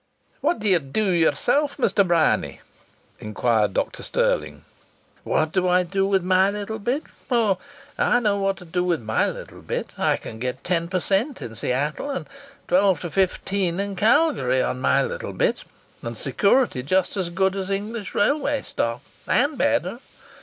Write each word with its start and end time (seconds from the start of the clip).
"What 0.39 0.57
d'ye 0.61 0.79
do 0.79 1.11
yeself, 1.11 1.77
Mr. 1.77 2.07
Bryany?" 2.07 2.59
inquired 3.19 3.75
Dr 3.75 4.01
Stirling. 4.01 4.65
"What 5.23 5.51
do 5.51 5.67
I 5.67 5.83
do 5.83 6.07
with 6.07 6.23
my 6.23 6.49
little 6.49 6.79
bit?" 6.79 7.03
cried 7.03 7.11
Mr. 7.11 7.27
Bryany. 7.27 7.47
"Oh! 7.49 7.57
I 7.99 8.19
know 8.19 8.37
what 8.39 8.57
to 8.57 8.65
do 8.65 8.83
with 8.83 8.99
my 8.99 9.27
little 9.29 9.61
bit. 9.61 9.89
I 9.99 10.17
can 10.17 10.39
get 10.39 10.63
ten 10.63 10.87
per 10.87 10.99
cent 10.99 11.39
in 11.39 11.53
Seattle 11.53 12.09
and 12.09 12.25
twelve 12.67 12.99
to 13.01 13.11
fifteen 13.11 13.79
in 13.79 13.95
Calgary 13.95 14.63
on 14.63 14.81
my 14.81 15.03
little 15.03 15.33
bit; 15.33 15.63
and 16.01 16.17
security 16.17 16.81
just 16.81 17.15
as 17.15 17.29
good 17.29 17.55
as 17.55 17.69
English 17.69 18.15
railway 18.15 18.63
stock 18.63 19.03
and 19.27 19.55
better!" 19.55 19.99